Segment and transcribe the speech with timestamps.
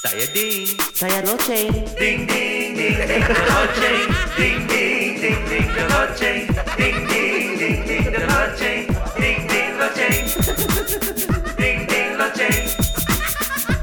[0.00, 0.64] Saya Ding.
[0.96, 1.68] Saya Loce.
[2.00, 4.08] Ding ding ding ding the loceng.
[4.32, 6.44] Ding ding ding ding the loceng.
[6.80, 8.84] Ding ding ding ding the loceng.
[9.20, 10.24] Ding ding loceng.
[11.60, 12.64] Ding ding loceng.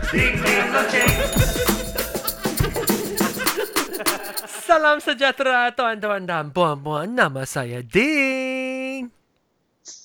[0.09, 1.13] Ding ding loceng.
[4.65, 7.13] Salam sejahtera tuan-tuan dan puan-puan.
[7.13, 8.76] Nama saya Ding.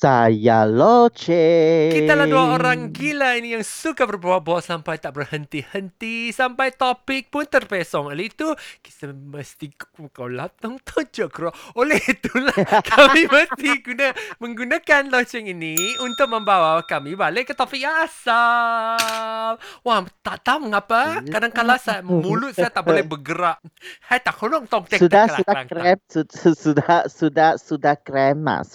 [0.03, 1.95] Saya Loce.
[1.95, 6.35] Kita lah dua orang gila ini yang suka berbual-bual sampai tak berhenti-henti.
[6.35, 8.11] Sampai topik pun terpesong.
[8.11, 8.51] Oleh itu,
[8.83, 9.71] kita mesti
[10.11, 11.55] kau latang tujuh kro.
[11.79, 12.51] Oleh itulah
[12.91, 14.11] kami mesti guna,
[14.43, 19.55] menggunakan loceng ini untuk membawa kami balik ke topik yang asal.
[19.87, 21.23] Wah, tak tahu mengapa.
[21.31, 23.63] Kadang-kadang saya, mulut saya tak boleh bergerak.
[24.11, 28.43] Hai tak kolong tong tek Sudah tak sudah krem su- su- sudah sudah sudah krem
[28.43, 28.67] mak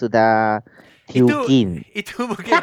[1.08, 1.82] sudah Itu-.
[1.92, 2.60] Itu mungkin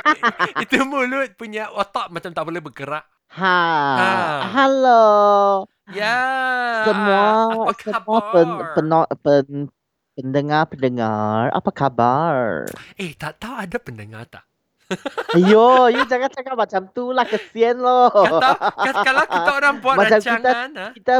[0.61, 3.05] itu mulut punya otak macam tak boleh bergerak.
[3.35, 3.57] Ha.
[3.97, 4.11] Ha.
[4.53, 5.05] Halo.
[5.91, 6.17] Ya.
[6.85, 7.23] Semua
[7.69, 8.31] apa semua khabar?
[8.31, 9.45] pen, peno, pen,
[10.15, 12.65] pendengar-pendengar apa kabar?
[12.95, 14.45] Eh, tak tahu ada pendengar tak?
[15.35, 18.13] Ayo, you jangan cakap macam tu lah kesian loh.
[18.13, 20.87] Kata, kalau kita orang buat Macam kita- rancangan, ha?
[20.93, 21.15] Kita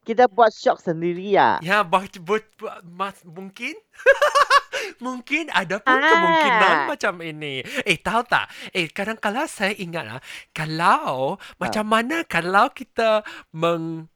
[0.00, 1.58] kita buat shock sendiri ya.
[1.60, 3.74] ya, buat, buat, buat mas, mungkin
[4.98, 6.06] mungkin ada pun Ah.
[6.06, 7.54] kemungkinan macam ini.
[7.82, 8.46] Eh, tahu tak?
[8.70, 14.08] Eh, kadang-kadang saya ingat lah, kalau macam mana kalau kita meng,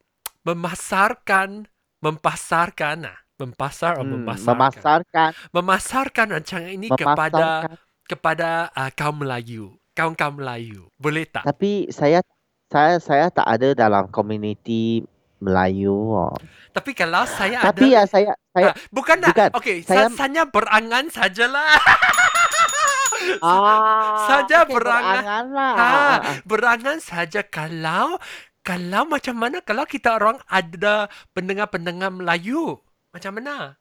[0.44, 1.66] memasarkan,
[2.00, 7.76] mempasarkan, ah, mempasar atau Hmm, memasarkan, memasarkan, memasarkan rancangan ini kepada memasarkan.
[8.04, 10.86] kepada uh, kaum Melayu, kaum-kaum Melayu.
[10.96, 11.42] Boleh tak?
[11.42, 12.20] Tapi saya
[12.68, 15.00] saya saya tak ada dalam komuniti
[15.44, 15.92] Melayu.
[15.92, 16.32] Oh.
[16.72, 19.28] Tapi kalau saya Tapi ada ya saya saya Ah, bukan nak.
[19.36, 19.50] bukan.
[19.60, 21.76] Okey, Saya- hanya berangan sajalah.
[23.44, 25.20] ah Saja okey, berangan.
[25.20, 25.74] berangan lah.
[25.76, 26.18] ha, ah, ah.
[26.48, 28.16] berangan saja kalau
[28.64, 32.80] kalau macam mana kalau kita orang ada pendengar-pendengar Melayu.
[33.12, 33.76] Macam mana?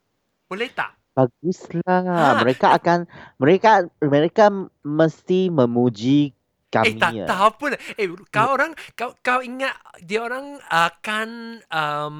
[0.51, 0.93] Boleh tak?
[1.15, 2.03] Baguslah.
[2.03, 2.41] Ha.
[2.43, 3.07] Mereka akan
[3.39, 4.49] mereka mereka
[4.83, 6.35] mesti memuji
[6.73, 6.87] kami.
[6.87, 7.25] eh tak ya.
[7.25, 7.69] tahu pun.
[7.93, 11.29] Eh kau orang kau kau ingat dia orang akan
[11.67, 12.15] um,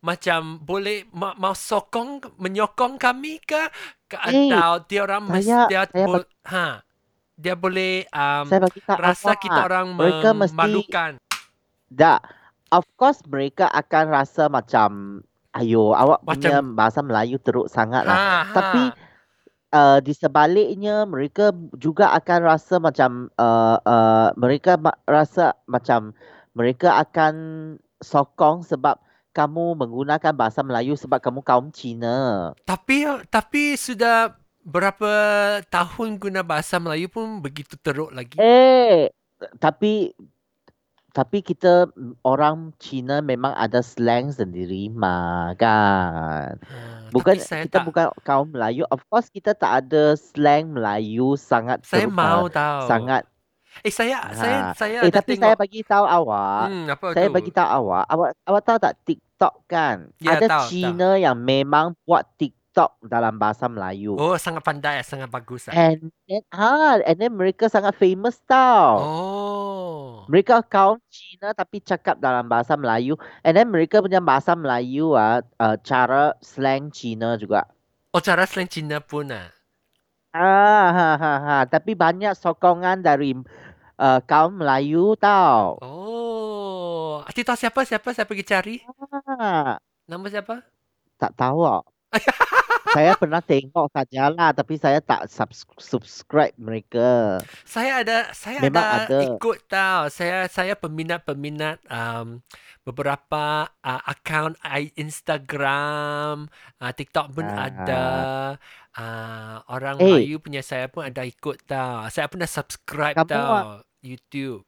[0.00, 3.58] macam boleh ma- mau sokong menyokong kami ke,
[4.06, 6.66] ke Eh, atau dia orang mesti saya- dia saya bo- ha
[7.34, 11.12] dia boleh um, Saya bagi tahu rasa awak, kita orang mereka mesti- memalukan.
[11.88, 12.20] Tak.
[12.68, 15.20] Of course mereka akan rasa macam
[15.52, 18.16] ayo awak punya Macam- bahasa Melayu teruk sangat lah.
[18.16, 18.94] Ha, Tapi ha.
[19.76, 26.16] Uh, di sebaliknya mereka juga akan rasa macam uh, uh, mereka ma- rasa macam
[26.56, 27.34] mereka akan
[28.00, 28.96] sokong sebab
[29.36, 32.50] kamu menggunakan bahasa Melayu sebab kamu kaum Cina.
[32.64, 34.32] Tapi tapi sudah
[34.64, 35.12] berapa
[35.68, 38.40] tahun guna bahasa Melayu pun begitu teruk lagi.
[38.40, 39.12] Eh,
[39.60, 40.16] tapi
[41.16, 41.88] tapi kita
[42.20, 46.60] orang Cina memang ada slang sendiri mah kan.
[46.60, 46.76] Ha,
[47.08, 48.84] Bukan tapi saya kita tak, bukan kaum Melayu.
[48.86, 52.84] Of course kita tak ada slang Melayu sangat saya ter- mau uh, tahu.
[52.84, 53.22] sangat
[53.80, 54.72] Eh saya saya Ha.
[54.72, 55.42] saya Eh ada tapi tengok.
[55.42, 57.32] saya bagi tahu awak, hmm, apa saya tu?
[57.32, 59.96] bagi tahu awak, awak awak tahu tak TikTok kan?
[60.16, 62.64] Ya, Ada tahu, Cina yang memang buat TikTok
[63.00, 64.20] dalam bahasa Melayu.
[64.20, 65.64] Oh, sangat pandai, sangat bagus.
[65.68, 65.72] ah.
[65.72, 69.00] And then ah, and then mereka sangat famous tau.
[69.00, 70.28] Oh.
[70.28, 73.16] Mereka kaum Cina tapi cakap dalam bahasa Melayu.
[73.40, 77.64] And then mereka punya bahasa Melayu ah, uh, cara slang Cina juga.
[78.12, 79.48] Oh, cara slang Cina pun ah.
[80.36, 81.56] Ah, ha, ha, ha.
[81.64, 83.32] Tapi banyak sokongan dari
[83.96, 85.80] uh, kaum Melayu tau.
[85.80, 87.24] Oh.
[87.24, 87.80] Ati tahu siapa?
[87.88, 88.76] Siapa saya pergi cari?
[89.24, 90.60] Ah, Nama siapa?
[91.16, 91.64] tak tahu.
[92.96, 97.36] saya pernah tengok sajalah tapi saya tak subs- subscribe mereka.
[97.62, 99.18] Saya ada saya Memang ada, ada.
[99.28, 100.02] ikut tahu.
[100.08, 102.40] Saya saya peminat-peminat um,
[102.82, 106.48] beberapa uh, akaun I- Instagram,
[106.80, 107.68] uh, TikTok pun Ah.
[107.68, 108.04] ada.
[108.96, 110.08] Uh, orang Eh.
[110.24, 112.08] Melayu punya saya pun ada ikut tahu.
[112.08, 114.64] Saya pernah subscribe Kamu tahu ah- YouTube.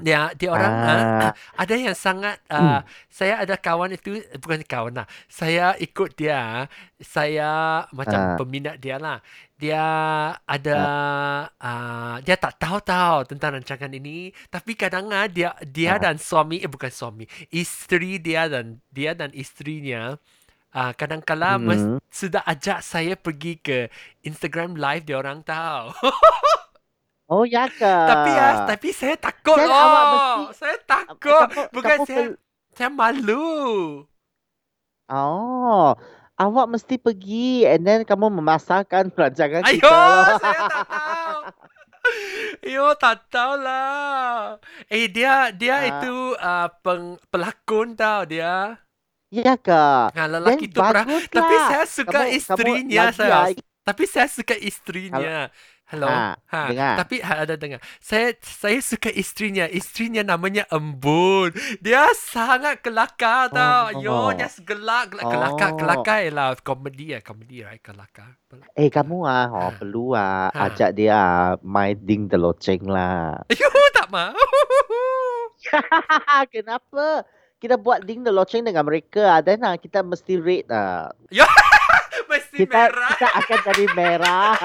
[0.00, 1.32] Dia dia orang ah, Ah,
[1.62, 5.06] ada yang sangat uh, saya ada kawan itu bukan kawan lah.
[5.26, 6.66] Saya ikut dia.
[6.98, 7.50] Saya
[7.90, 8.36] macam Ah.
[8.38, 9.18] peminat dia lah.
[9.58, 9.84] Dia
[10.42, 10.78] ada
[11.54, 16.02] uh, dia tak tahu-tahu tentang rancangan ini, tapi kadang ah, dia dia Ah.
[16.02, 20.18] dan suami eh bukan suami, isteri dia dan dia dan isterinya
[20.74, 21.98] uh, kadang-kala mes- mm.
[22.10, 23.78] sudah ajak saya pergi ke
[24.22, 25.94] Instagram live dia orang tahu.
[27.32, 27.80] Oh ya ke?
[28.04, 29.78] tapi ya, tapi saya takut Dan loh.
[29.78, 31.32] awak mesti- Saya takut.
[31.48, 32.38] Kamu- Bukan kamu saya pel-
[32.70, 33.48] saya malu.
[35.08, 35.92] Oh,
[36.34, 39.96] awak mesti pergi and then kamu memasarkan rancangan Ayo, kita.
[40.34, 41.40] saya tak tahu.
[42.74, 44.58] Yo, tak tahu lah.
[44.86, 45.86] Eh, dia dia Ah.
[45.88, 48.76] itu uh, peng, pelakon tau dia.
[49.28, 49.84] Ya ke?
[50.10, 51.04] Ha, lelaki Then tu pernah.
[51.08, 51.66] Tapi lah.
[51.66, 53.32] saya suka Kamu- kamu istrinya lagi saya.
[53.32, 53.46] lah.
[53.82, 55.48] Tapi saya suka istrinya.
[55.92, 56.08] Hello.
[56.08, 57.04] Ha, dengar.
[57.04, 57.76] Tapi ha, ada dengar.
[58.00, 59.68] Saya saya suka istrinya.
[59.68, 61.52] Istrinya namanya Embun.
[61.84, 63.92] Dia sangat kelakar tau.
[63.92, 64.00] Oh.
[64.00, 65.76] Yo, dia gelak, gelak, kelakar, Oh.
[65.76, 66.56] kelakar lah.
[66.56, 68.40] Komedi ya, komedi right, kelakar.
[68.72, 69.72] Eh kamu ah, oh, Ha.
[69.76, 70.72] perlu ah Ha.
[70.72, 73.44] ajak dia ah, main ding the loceng lah.
[73.60, 74.32] Yo, tak mau.
[76.56, 77.28] Kenapa?
[77.60, 79.40] Kita buat ding the loceng dengan mereka ah.
[79.44, 81.12] Then ah, kita mesti rate ah.
[82.32, 83.12] Mesti Kita merah.
[83.12, 84.56] kita akan jadi merah.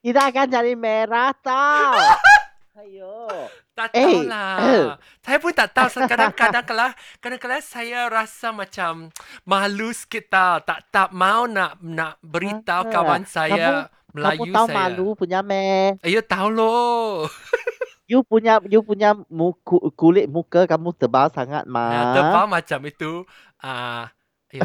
[0.00, 1.94] Kita akan jadi merah tau.
[2.80, 3.28] Ayo.
[3.70, 4.96] Tak Eh, tahu lah.
[5.20, 5.88] Saya pun tak tahu.
[6.02, 9.12] Kadang-kadang kalau kadang-kadang saya rasa macam
[9.42, 10.60] malu sikit tau.
[10.60, 14.76] Tak tak mau nak nak beritahu Ah, kawan saya Melayu kamu tahu saya.
[14.76, 15.94] malu punya meh.
[16.00, 17.28] Ayo tahu loh.
[18.10, 22.10] You punya you punya muku, kulit muka kamu tebal sangat Ya, mah.
[22.10, 23.22] tebal macam itu.
[23.56, 24.10] Ah,
[24.52, 24.62] ayo.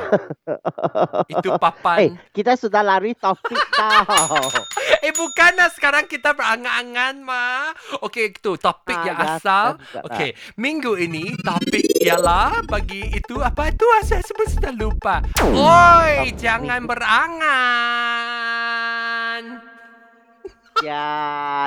[1.33, 2.17] itu Eh, papan.
[2.31, 4.49] kita sudah lari topik tau.
[5.01, 5.69] Eh, bukan lah.
[5.69, 7.69] Sekarang kita berangan-angan, Ma.
[8.01, 9.77] Okey, itu topik Ah, yang ya, asal.
[10.01, 15.21] Okey, minggu ini topik ialah bagi itu apa itu ah, saya sebut sudah lupa.
[15.45, 16.89] Oi, jangan minggu.
[18.25, 19.41] berangan.
[20.81, 21.07] Ya,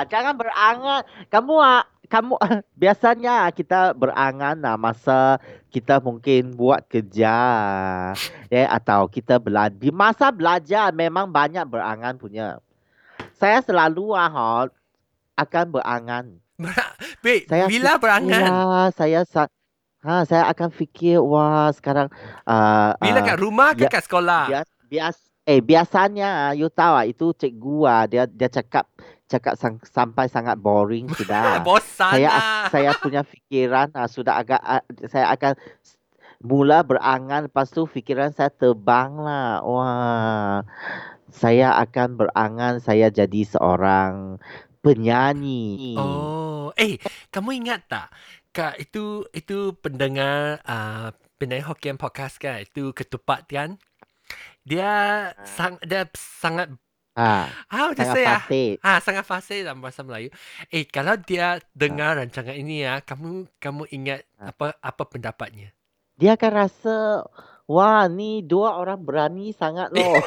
[0.05, 1.01] jangan berangan.
[1.27, 2.35] Kamu ah, kamu
[2.81, 5.37] biasanya kita berangan lah masa
[5.69, 7.37] kita mungkin buat kerja
[8.49, 9.77] ya atau kita belajar.
[9.77, 12.57] Di masa belajar memang banyak berangan punya.
[13.37, 14.65] Saya selalu ah
[15.37, 16.25] akan berangan.
[16.59, 16.91] Ber-
[17.23, 18.43] Baik, Saya bila berangan?
[18.43, 19.51] Ya, saya sa-
[20.03, 22.07] ha saya akan fikir wah sekarang
[22.43, 24.43] uh, Bila kat rumah ke ya, kat sekolah?
[24.47, 25.17] bias, bias
[25.49, 28.85] eh biasanya ah, you tahu ah, itu cikgu ah dia dia cakap
[29.29, 31.61] cakap sang, sampai sangat boring sudah.
[31.61, 32.67] Bosan saya lah.
[32.73, 35.53] saya punya fikiran ah, sudah agak ah, saya akan
[36.41, 39.61] mula berangan lepas tu fikiran saya terbang lah.
[39.61, 40.65] Wah.
[41.29, 44.41] Saya akan berangan saya jadi seorang
[44.81, 45.93] penyanyi.
[45.93, 46.97] Oh, eh,
[47.29, 48.09] kamu ingat tak?
[48.49, 52.65] Kak itu itu pendengar uh, pendengar Hokkien podcast kan?
[52.65, 53.77] Itu ketupat kan?
[54.65, 56.73] Dia sang dia sangat
[57.19, 58.39] Ha, how to sangat say ah?
[58.39, 58.67] fasih.
[58.79, 60.31] Ah, sangat fasih dalam bahasa Melayu.
[60.71, 64.55] Eh, kalau dia dengar rancangan ini ya, kamu kamu ingat Ha.
[64.55, 65.75] apa apa pendapatnya?
[66.15, 67.27] Dia akan rasa
[67.67, 70.15] wah ni dua orang berani sangat loh.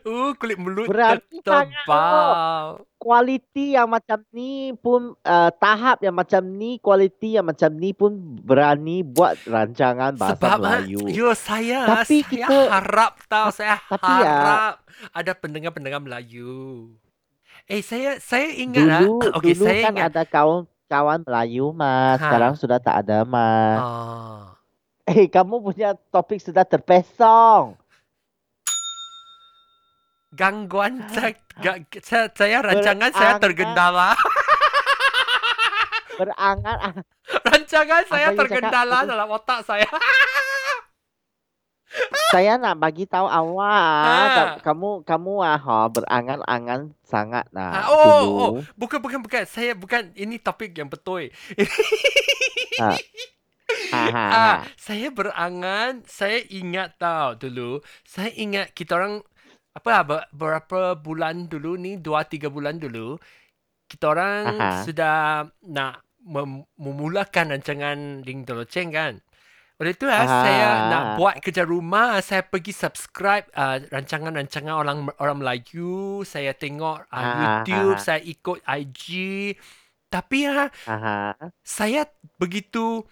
[0.00, 2.78] Uh, kulit mulut sangat tertebal.
[2.94, 8.14] kualiti yang macam ni pun uh, tahap yang macam ni kualiti yang macam ni pun
[8.38, 11.02] berani buat rancangan bahasa Sebab ah, Melayu.
[11.08, 14.74] yo saya Tapi saya kita- harap tahu saya Tapi ya- harap
[15.10, 16.94] ada pendengar-pendengar Melayu.
[17.66, 19.02] Eh saya saya ingat ah.
[19.02, 20.06] dulu Okey, dulu saya kan ingat.
[20.08, 22.24] ada kawan kawan Melayu mas, Ha.
[22.24, 23.78] sekarang sudah tak ada mas.
[23.78, 24.54] Ah.
[25.04, 27.74] Eh kamu punya topik sudah terpesong.
[30.28, 34.12] Gangguan saya, ga, saya, saya rancangan saya tergendala.
[36.18, 36.94] Berangan ah,
[37.46, 38.36] rancangan saya cakap?
[38.36, 39.08] tergendala Apa?
[39.08, 39.88] dalam otak saya.
[42.28, 44.28] saya nak bagi tahu awak Ha.
[44.28, 48.36] ka- kamu kamu ah ha, berangan-angan sangat Ah, nah oh, dulu.
[48.36, 49.42] oh, bukan bukan bukan.
[49.48, 51.32] Saya bukan ini topik yang betul.
[52.76, 52.92] Ha.
[53.88, 54.24] Ha, ha, ha.
[54.28, 57.80] Ah, saya berangan, saya ingat tau dulu.
[58.02, 59.24] Saya ingat kita orang
[59.78, 63.16] apa lah, ber- berapa bulan dulu ni, dua tiga bulan dulu,
[63.88, 64.82] kita orang Aha.
[64.84, 65.16] sudah
[65.70, 69.14] nak mem- memulakan rancangan Ding Doloceng kan.
[69.78, 70.38] Oleh itu lah, Aha.
[70.42, 77.06] saya nak buat kerja rumah, saya pergi subscribe uh, rancangan-rancangan orang orang Melayu, saya tengok
[77.08, 77.62] uh, Aha.
[77.62, 79.06] YouTube, saya ikut IG.
[80.08, 81.16] Tapi ah, Ha, ha.
[81.62, 82.08] saya
[82.40, 83.04] begitu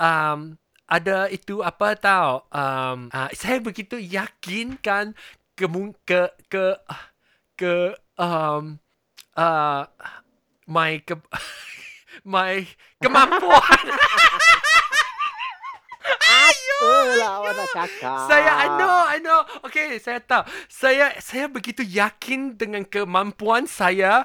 [0.00, 0.38] um,
[0.88, 5.12] ada itu apa tahu um, uh, saya begitu yakin kan
[5.58, 5.66] ke
[6.06, 6.64] ke ke
[7.58, 7.74] ke
[8.14, 8.78] um,
[9.34, 9.82] uh,
[10.70, 11.18] my ke
[12.32, 12.62] my
[13.02, 13.86] kemampuan.
[16.78, 18.30] Apalah awak nak cakap.
[18.30, 19.40] saya I know I know.
[19.66, 20.46] Okay saya tahu.
[20.70, 24.22] Saya saya begitu yakin dengan kemampuan saya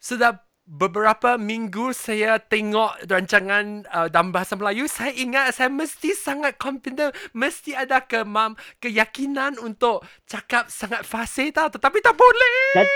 [0.00, 6.54] sudah beberapa minggu saya tengok rancangan uh, dalam bahasa Melayu saya ingat saya mesti sangat
[6.56, 12.86] confident mesti ada kemam keyakinan untuk cakap sangat fasih tau tetapi tak boleh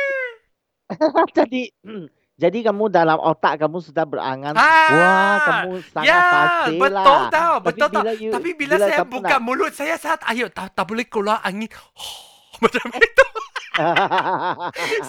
[1.35, 2.07] jadi hmm,
[2.47, 4.55] jadi kamu dalam otak kamu sudah berangan.
[4.55, 7.31] Ah, Wah, kamu sangat ya fasih betul lah.
[7.31, 10.23] tau Tapi betul tau bila you- tapi bila, bila saya buka nak- mulut saya saat
[10.31, 11.71] ayo tak, tak boleh keluar angin
[12.63, 13.27] macam itu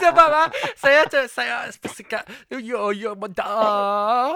[0.01, 4.33] Sebab ah, saya saya sekat yo yo dah.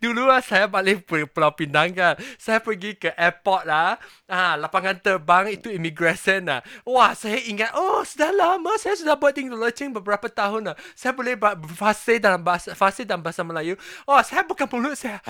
[0.00, 2.14] Dulu lah saya balik pu- Pulau Pinang kan.
[2.38, 3.98] Saya pergi ke airport lah.
[4.28, 6.60] Ah, lapangan terbang itu immigration lah.
[6.86, 10.76] Wah, saya ingat, oh sudah lama saya sudah buat tinggal lecing beberapa tahun lah.
[10.94, 13.74] Saya boleh ba- fasih dalam bahasa fasih dalam bahasa Melayu.
[14.08, 15.20] Oh, saya bukan mulut saya.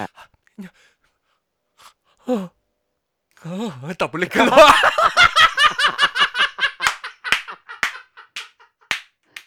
[2.25, 2.49] Oh,
[3.45, 4.73] oh tak boleh keluar.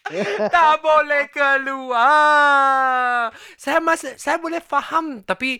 [0.50, 3.28] tak boleh keluar.
[3.54, 5.58] Saya masih saya boleh faham tapi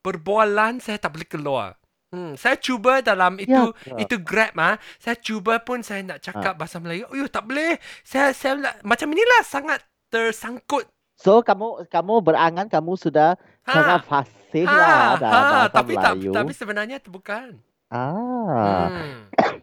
[0.00, 1.68] perbualan saya tak boleh keluar.
[2.08, 4.74] Hmm, saya cuba dalam itu Ya itu Grab ah.
[4.96, 7.04] Saya cuba pun saya nak cakap bahasa Melayu.
[7.08, 7.76] Oh, tak boleh.
[8.00, 10.86] Saya saya nak- macam inilah sangat tersangkut.
[11.14, 13.72] So kamu kamu berangan kamu sudah Ha.
[13.72, 16.30] sangat fasih Ha, lah dalam ha, bahasa tapi tak, Melayu.
[16.30, 17.58] tapi sebenarnya itu bukan.
[17.88, 18.90] Ah.
[18.90, 19.18] Hmm.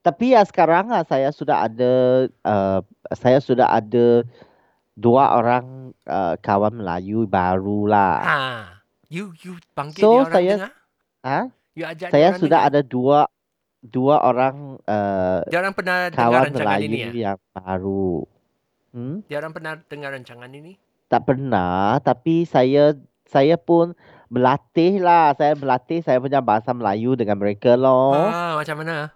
[0.00, 1.92] Tapi ya sekarang ah saya sudah ada
[2.40, 2.80] uh,
[3.12, 4.22] saya sudah ada
[4.92, 8.16] dua orang uh, kawan Melayu baru lah.
[8.20, 8.38] Ha.
[9.06, 10.72] You you panggil So, dia orang saya- dengar?
[11.20, 11.38] Ha?
[11.70, 12.70] You ajak dia Saya orang sudah dengar?
[12.70, 13.18] ada dua
[13.80, 17.22] dua orang uh, Dia orang pernah dengar kawan rancangan ini Melayu ya?
[17.26, 18.10] yang baru.
[18.90, 19.16] Hmm?
[19.24, 20.72] Dia orang pernah dengar rancangan ini?
[21.06, 22.94] Tak pernah, tapi saya
[23.26, 23.94] saya pun
[24.26, 25.34] melatih lah.
[25.34, 28.14] Saya melatih saya punya bahasa Melayu dengan mereka loh.
[28.14, 29.10] Ah, macam mana?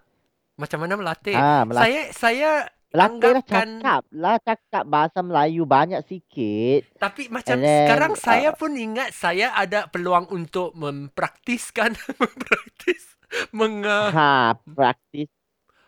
[0.54, 1.34] Macam mana melatih?
[1.34, 2.50] Ah, melatih, Saya saya
[2.94, 6.94] melatih lah anggapkan cakap lah cakap bahasa Melayu banyak sikit.
[6.96, 13.18] tapi macam And then, sekarang uh, saya pun ingat saya ada peluang untuk mempraktiskan mempraktis
[13.50, 15.26] meng, uh, Ha, praktis.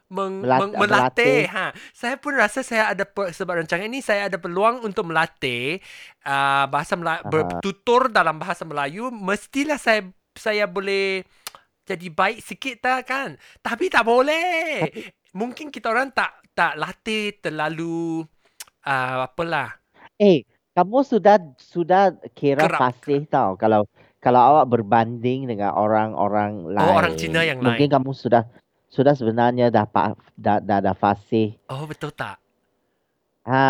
[0.08, 0.82] meng, melat- meng, melatih.
[0.82, 1.38] melatih.
[1.48, 5.78] Ha, saya pun rasa saya ada sebab rancangan ini saya ada peluang untuk melatih
[6.22, 7.30] uh, bahasa Melayu, Aha.
[7.30, 9.10] bertutur dalam bahasa Melayu.
[9.10, 11.22] Mestilah saya saya boleh
[11.82, 13.28] jadi baik sikit tak kan?
[13.58, 14.90] Tapi tak boleh.
[15.32, 18.25] Mungkin kita orang tak tak latih terlalu
[18.82, 19.76] uh, apalah.
[20.16, 22.80] Eh, kamu sudah sudah kira Kerap.
[22.80, 23.84] fasih tau kalau
[24.25, 26.88] kalau awak berbanding dengan orang-orang lain.
[26.88, 27.94] Oh, orang Cina yang mungkin lain.
[28.00, 28.42] kamu sudah
[28.88, 31.52] sudah sebenarnya dah pa- dah dah, dah fasih.
[31.68, 32.40] Oh, betul tak?
[33.46, 33.62] Ha.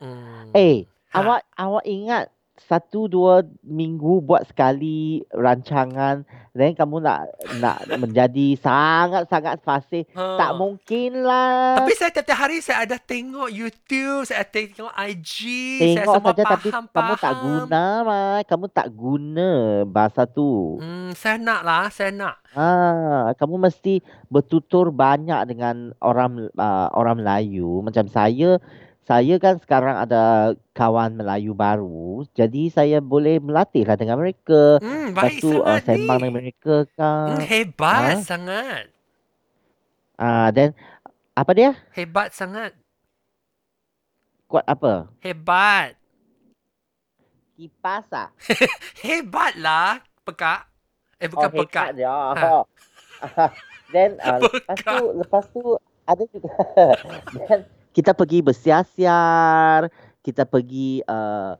[0.00, 0.50] Hmm.
[0.56, 1.20] Eh, Ha.
[1.20, 2.30] awak awak ingat
[2.68, 7.30] satu dua minggu buat sekali rancangan dan kamu nak
[7.62, 10.04] nak menjadi sangat-sangat fasih.
[10.18, 10.36] Ha.
[10.36, 11.78] Tak mungkin lah.
[11.80, 15.34] Tapi saya tiap-tiap hari saya ada tengok YouTube, saya ada tengok IG,
[15.78, 18.42] saya Tengok semua saja tapi faham, kamu tak guna Mai.
[18.44, 19.50] Kamu tak guna
[19.86, 20.82] bahasa tu.
[20.82, 22.36] Hmm, saya nak lah, saya nak.
[22.50, 27.78] Ah, kamu mesti bertutur banyak dengan orang uh, orang Melayu.
[27.78, 28.58] Macam saya,
[29.10, 30.22] saya kan sekarang ada
[30.70, 32.22] kawan Melayu baru.
[32.30, 34.78] Jadi saya boleh melatih lah dengan mereka.
[34.78, 36.22] Hmm, Lepas baik tu uh, sangat sembang ni.
[36.22, 37.28] dengan mereka Hmm, kan.
[37.42, 38.22] hebat Ha?
[38.22, 38.84] sangat.
[40.14, 40.70] Ah, then
[41.32, 41.70] apa dia?
[41.90, 42.70] Hebat sangat.
[44.46, 45.10] Kuat apa?
[45.18, 45.98] Hebat.
[47.52, 48.28] Kipas ah.
[49.04, 50.70] Hebat lah, pekak.
[51.18, 51.92] Eh, bukan oh, pekak.
[51.92, 52.08] hebat dia.
[52.08, 52.48] Ha.
[53.92, 55.62] Then uh, lepas tu lepas tu
[56.06, 56.50] ada juga
[57.36, 57.60] then
[58.00, 61.52] kita pergi bersiar-siar, kita pergi uh,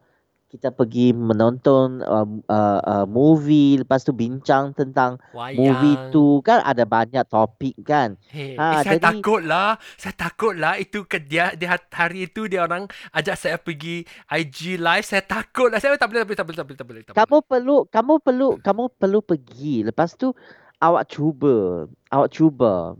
[0.50, 5.14] kita pergi menonton uh, uh, uh, movie, lepas tu bincang tentang
[5.54, 6.10] movie Wayang.
[6.10, 8.18] tu kan ada banyak topik kan.
[8.26, 9.78] Hey, Ha, eh, saya jadi- takut lah.
[9.94, 10.74] Saya takut lah.
[10.74, 15.06] Itu ke dia, dia hari itu dia orang ajak saya pergi IG live.
[15.06, 15.78] Saya takut lah.
[15.78, 17.02] Saya tak boleh, tak boleh, tak boleh, tak boleh, tak boleh.
[17.06, 19.86] Tak Kamu perlu kamu perlu kamu perlu pergi.
[19.86, 20.34] Lepas tu
[20.82, 22.98] awak cuba, awak cuba.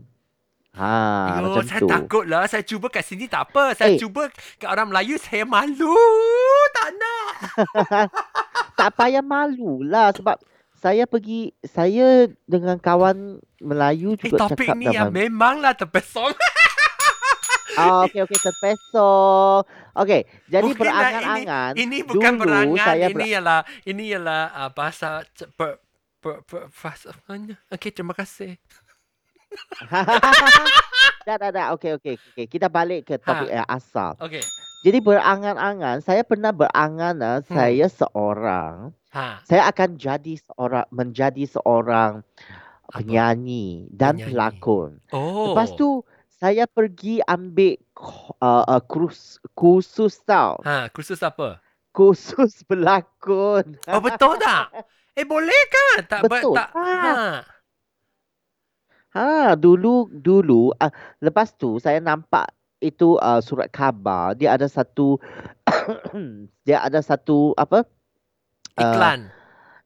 [0.71, 1.89] Ha, Yo, macam saya tu.
[1.89, 2.47] takut lah.
[2.47, 3.75] Saya cuba kat sini tak apa.
[3.75, 3.99] Saya Eh.
[3.99, 5.95] cuba kat orang Melayu, saya malu.
[6.71, 7.31] Tak nak.
[8.79, 10.39] tak payah malu lah sebab
[10.73, 16.31] saya pergi saya dengan kawan Melayu Eh, juga topik cakap ni yang memanglah terpesong.
[17.71, 19.63] Ah, okey okey terpesong.
[19.95, 21.71] Okey, jadi Mungkin lah berangan-angan.
[21.79, 22.83] Ini bukan dulu berangan.
[22.83, 25.23] saya ini ialah, ini ialah uh, bahasa...
[25.55, 25.79] Per,
[26.19, 27.15] per, per, bahasa?
[27.71, 28.59] Okey, terima kasih.
[31.27, 31.65] dah dah dah.
[31.73, 32.45] Okey okey okey.
[32.47, 33.65] Kita balik ke topik Ha.
[33.67, 34.17] asal.
[34.17, 34.41] Okey.
[34.81, 37.45] Jadi berangan-angan, saya pernah berangan Hmm.
[37.45, 39.43] saya seorang Ha.
[39.43, 42.25] saya akan jadi seorang menjadi seorang
[42.87, 42.97] Apa?
[42.97, 44.27] penyanyi dan Penyanyi.
[44.27, 44.89] pelakon.
[45.11, 45.53] Oh.
[45.53, 47.77] Lepas tu saya pergi ambil
[48.41, 50.57] uh, uh, kursus kursus tau.
[50.63, 51.61] Ha, kursus apa?
[51.91, 53.77] Kursus berlakon.
[53.85, 54.71] Oh, betul tak?
[55.11, 56.07] Eh, boleh kan?
[56.07, 56.55] Tak, ba- Betul.
[56.55, 56.71] tak.
[56.71, 56.87] Ha.
[56.87, 57.13] Ha,
[59.15, 62.47] dulu dulu uh, lepas tu saya nampak
[62.79, 65.17] itu uh, surat khabar dia ada satu
[66.65, 67.83] dia ada satu apa?
[68.79, 69.31] Uh, Iklan.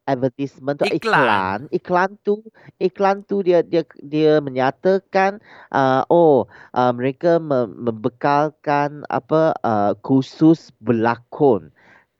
[0.06, 0.92] advertisement tu Iklan.
[0.92, 2.44] iklan iklan tu
[2.78, 5.42] iklan tu dia dia dia menyatakan
[5.74, 11.72] uh, oh uh, mereka me- membekalkan apa uh, khusus berlakon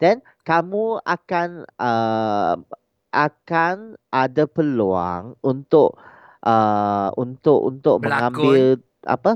[0.02, 2.58] then kamu akan uh,
[3.14, 5.96] akan ada peluang untuk
[6.46, 8.30] uh, untuk untuk Berlakon.
[8.32, 8.62] mengambil
[9.02, 9.32] apa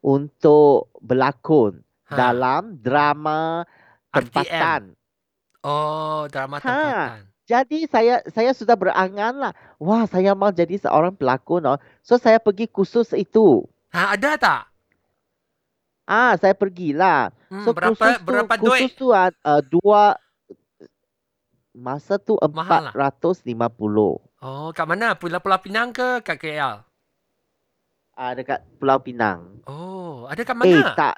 [0.00, 2.14] untuk berlakon Ha.
[2.14, 3.64] dalam drama
[4.10, 4.22] RTM.
[4.28, 4.82] tempatan
[5.62, 6.62] Oh, drama Ha.
[6.62, 7.18] tempatan.
[7.42, 9.52] Jadi saya saya sudah berangan lah.
[9.76, 11.78] Wah, saya mau jadi seorang pelakon oh.
[12.00, 13.62] So saya pergi kursus itu.
[13.90, 14.62] Ha, ada tak?
[16.02, 17.30] Ah, saya pergilah.
[17.46, 18.98] Hmm, So berapa kursus tu berapa kursus duit?
[18.98, 19.30] tu uh,
[19.62, 20.18] dua
[21.72, 22.36] masa tu
[22.82, 22.92] lah.
[22.92, 24.31] 450.
[24.42, 25.14] Oh, kat mana?
[25.14, 26.82] Pulau Pulau Pinang ke kat KL?
[28.12, 29.62] Ah, dekat Pulau Pinang.
[29.64, 30.92] Oh, ada kat Eh, mana?
[30.92, 31.16] tak.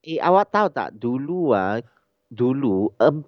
[0.00, 1.82] Eh, awak tahu tak dulu ah
[2.30, 3.26] dulu 450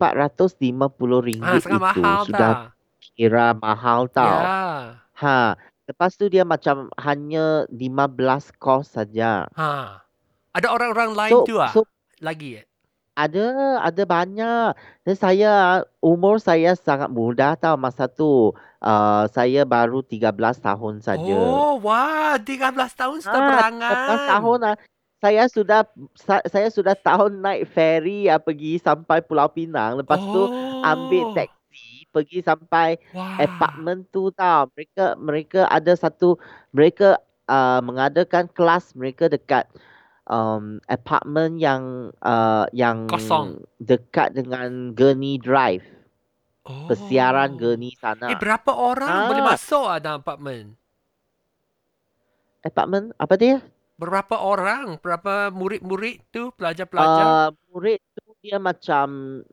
[1.10, 2.56] Ha, ringgit sangat itu mahal sudah tak?
[3.10, 4.38] kira mahal tau.
[4.38, 4.54] Ya.
[5.18, 5.38] Ha,
[5.84, 9.50] lepas tu dia macam hanya 15 kos saja.
[9.50, 9.98] Ha.
[10.54, 11.74] Ada orang-orang lain So, tu ah?
[11.74, 11.82] so
[12.22, 12.64] Lagi eh?
[13.14, 13.44] Ada
[13.80, 14.70] ada banyak.
[15.04, 15.52] Dan saya
[16.00, 18.52] umur saya sangat muda tau masa tu.
[18.80, 21.36] Uh, saya baru 13 tahun saja.
[21.36, 23.92] Oh, wah, 13 tahun sudah Ah, berangan.
[23.92, 24.76] 13 tahun ah.
[25.20, 25.84] Saya sudah
[26.16, 30.00] sa, saya sudah tahun naik ferry ah pergi sampai Pulau Pinang.
[30.00, 30.48] Lepas tu
[30.80, 31.34] ambil Oh.
[31.36, 33.36] taksi pergi sampai Wah.
[33.36, 34.72] apartment tu tau.
[34.72, 36.40] Mereka mereka ada satu
[36.72, 37.20] mereka
[37.52, 39.68] uh, mengadakan kelas mereka dekat
[40.26, 41.82] um, apartment yang
[42.18, 43.62] uh, yang Kosong.
[43.78, 45.86] dekat dengan Gurney Drive.
[46.60, 46.86] Oh.
[46.86, 48.36] Persiaran Gurney Eh, sana.
[48.36, 49.50] berapa orang boleh Ah.
[49.50, 50.76] masuk ah dalam apartmen?
[52.60, 53.64] Apartment apa dia?
[53.96, 54.96] Berapa orang?
[54.98, 57.24] Berapa murid-murid tu, pelajar-pelajar?
[57.24, 59.08] Uh, murid tu dia macam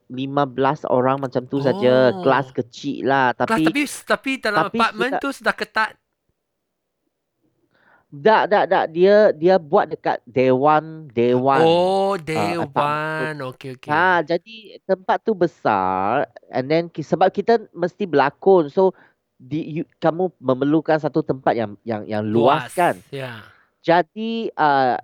[0.07, 2.11] 15 orang macam tu saja.
[2.11, 2.23] Oh.
[2.23, 3.31] Kelas kecil lah.
[3.33, 5.91] Kelas, Tapi tapi tapi dalam tapi apartmen sudah- tu sudah ketat.
[8.07, 8.85] Tak, tak, tak.
[8.95, 11.11] Dia dia buat dekat Dewan.
[11.11, 11.59] Dewan.
[11.59, 13.51] Oh, apartment Dewan.
[13.51, 13.91] Okey, okey.
[13.91, 18.71] Ha, jadi tempat tu besar and then sebab kita mesti berlakon.
[18.71, 18.95] So
[19.37, 22.97] di, you, kamu memerlukan satu tempat yang yang yang luas, kan.
[23.13, 23.43] Ya.
[23.83, 24.97] Jadi uh,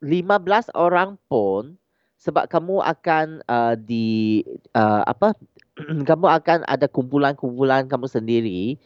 [0.00, 1.76] 15 orang pun
[2.20, 4.44] sebab kamu akan uh, di
[4.76, 5.32] uh, apa
[6.08, 8.76] kamu akan ada kumpulan-kumpulan kamu sendiri.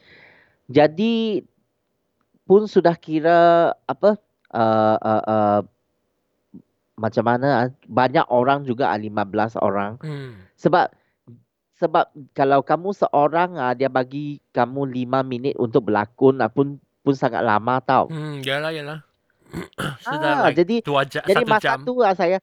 [0.71, 1.45] Jadi
[2.45, 4.21] pun sudah kira apa
[4.53, 5.61] uh, uh, uh,
[6.95, 10.39] macam mana ah, banyak orang juga ah, 15 orang Hmm.
[10.55, 10.93] sebab
[11.75, 17.13] sebab kalau kamu seorang ah dia bagi kamu 5 minit untuk berlakon ah, pun pun
[17.13, 18.09] sangat lama tau.
[18.09, 19.05] Hmm, yalah, yalah.
[20.07, 21.79] sudah Ah, like jadi dua jam, jadi satu masa jam.
[21.85, 22.37] tu ah, saya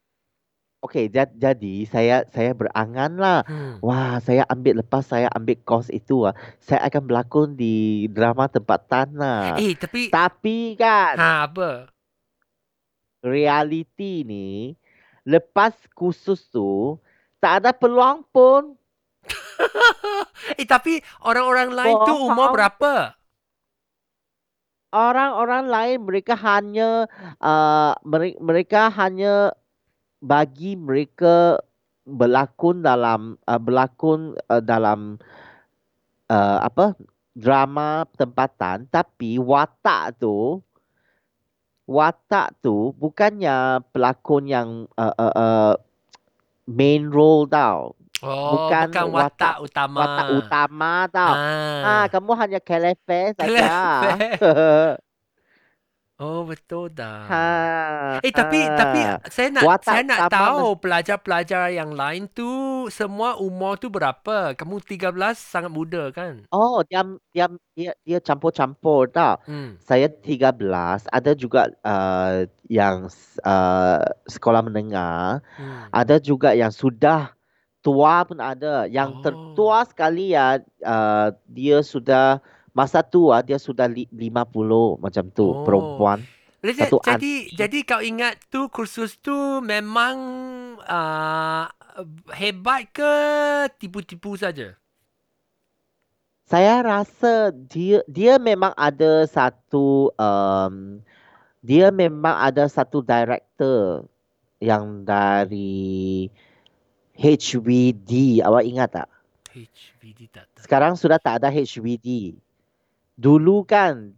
[0.81, 3.39] Okey, jad- jadi saya saya berangan lah.
[3.45, 3.77] Hmm.
[3.85, 9.13] Wah, saya ambil lepas saya ambil kos itu ah, saya akan berlakon di drama tempatan
[9.13, 9.61] lah.
[9.61, 11.85] Eh, tapi Tapi kan ha apa?
[13.21, 14.73] realiti ni
[15.21, 16.97] lepas kursus tu
[17.37, 18.73] tak ada peluang pun.
[20.57, 22.55] eh, tapi orang-orang lain tu umur faham.
[22.57, 22.93] berapa?
[24.91, 27.05] Orang-orang lain mereka hanya
[27.39, 29.55] uh, mereka, mereka hanya
[30.21, 31.57] bagi mereka
[32.03, 35.17] berlakon dalam uh, berlakon uh, dalam
[36.27, 36.93] uh, apa
[37.33, 40.61] drama tempatan tapi watak tu
[41.83, 45.73] watak tu bukannya pelakon yang uh, uh, uh,
[46.65, 49.97] main role tau Oh, Bukan bukan, watak, watak- utama.
[49.97, 51.81] watak utama tau Ah.
[51.81, 53.73] ah kamu hanya kelefe saja.
[56.21, 57.25] Oh, betul dah.
[57.25, 57.45] ha
[58.21, 59.17] Eh tapi tapi ha.
[59.25, 62.45] saya nak Watak saya nak tahu pelajar-pelajar yang lain tu
[62.93, 64.53] semua umur tu berapa?
[64.53, 66.45] Kamu 13 sangat muda kan?
[66.53, 67.01] Oh, dia
[67.33, 69.41] dia dia, dia campur-campur tau.
[69.49, 69.81] Hmm.
[69.81, 73.09] Saya 13, ada juga uh, yang
[73.41, 75.89] uh, sekolah menengah, hmm.
[75.89, 77.33] ada juga yang sudah
[77.81, 78.85] tua pun ada.
[78.85, 79.21] Yang Oh.
[79.25, 82.37] tertua sekali ya, uh, dia sudah
[82.71, 85.63] masa tua dia sudah li, 50 macam tu Oh.
[85.67, 86.23] perempuan.
[86.61, 89.33] Satu jadi, jadi kau ingat tu kursus tu
[89.65, 90.15] memang
[90.85, 91.65] uh,
[92.37, 93.13] hebat ke
[93.81, 94.77] tipu-tipu saja?
[96.45, 101.01] Saya rasa dia dia memang ada satu um,
[101.65, 104.05] dia memang ada satu director
[104.61, 106.29] yang dari
[107.17, 108.45] HWD.
[108.45, 109.09] Awak ingat tak?
[109.49, 110.61] HVD tak tahu.
[110.61, 112.37] Sekarang sudah tak ada HWD.
[113.21, 114.17] Dulu kan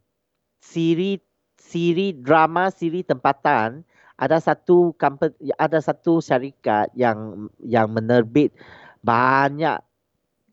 [0.63, 1.19] siri
[1.59, 3.83] siri drama siri tempatan
[4.15, 8.55] ada satu company ada satu syarikat yang yang menerbit
[9.03, 9.83] banyak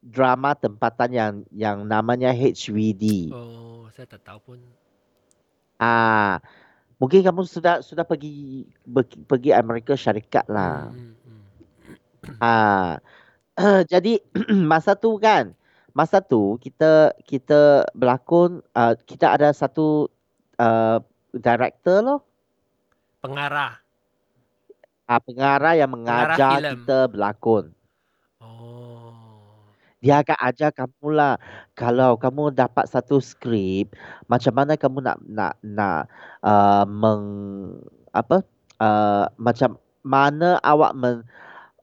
[0.03, 3.31] drama tempatan yang yang namanya HVD.
[3.31, 4.59] Oh, saya tak tahu pun.
[5.77, 6.41] Ah,
[6.97, 10.91] mungkin kamu sudah sudah pergi pergi, pergi Amerika Syarikat lah.
[10.91, 11.43] Hmm, hmm,
[12.27, 12.37] hmm.
[12.41, 12.99] Ah,
[13.93, 14.19] jadi
[14.71, 15.53] masa tu kan,
[15.93, 20.09] masa tu kita kita berlakon, uh, kita ada satu
[20.57, 20.99] uh,
[21.33, 22.21] director loh,
[23.21, 23.79] Pengarah.
[25.09, 26.73] uh, pengarah yang Pengarah mengajar filem.
[26.81, 27.65] kita berlakon.
[28.41, 29.13] Oh.
[30.01, 31.37] Dia akan ajar kamu lah
[31.77, 33.93] kalau kamu dapat satu skrip
[34.27, 36.09] macam mana kamu nak nak nak
[36.41, 37.27] uh, meng
[38.17, 38.41] apa
[38.81, 41.21] uh, macam mana awak men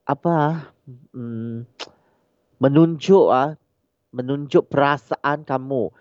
[0.02, 0.66] apa
[1.14, 1.62] mm,
[2.58, 3.54] menunjuk ah
[4.10, 5.92] menunjuk perasaan kamu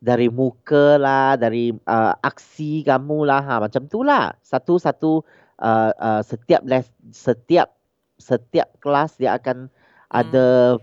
[0.00, 5.20] dari muka lah dari uh, aksi kamu lah ha macam tu lah satu satu
[5.60, 7.76] uh, uh, setiap les setiap
[8.16, 9.68] setiap kelas dia akan
[10.08, 10.80] ada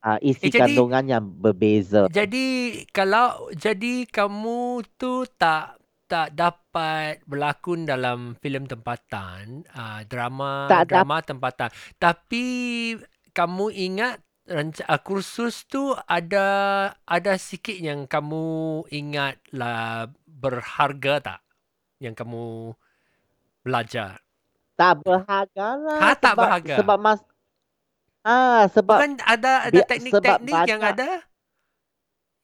[0.00, 0.48] uh, isi Hmm.
[0.48, 2.06] Eh, jadi- kandungan yang berbeza.
[2.08, 2.46] Jadi
[2.90, 11.08] kalau jadi kamu tu tak tak dapat berlakon dalam filem tempatan, uh, drama Tak dap-
[11.08, 11.68] drama tempatan.
[11.96, 12.44] Tapi
[13.32, 16.46] kamu ingat uh, kursus tu ada
[17.06, 21.40] ada sikit yang kamu ingat lah berharga tak?
[22.02, 22.44] Yang kamu
[23.62, 24.18] belajar.
[24.74, 25.98] Tak berharga lah.
[26.02, 26.76] Ha, tak sebab, berharga.
[26.82, 27.20] Sebab mas
[28.22, 31.26] Ah, sebab Bukan ada ada teknik-teknik yang ada?